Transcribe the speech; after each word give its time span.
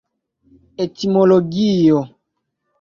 etimologio 0.83 1.97